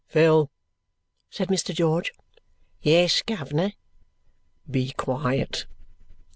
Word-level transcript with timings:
"Phil!" 0.07 0.49
said 1.29 1.49
Mr. 1.49 1.75
George. 1.75 2.11
"Yes, 2.81 3.21
guv'ner." 3.21 3.73
"Be 4.67 4.93
quiet." 4.97 5.67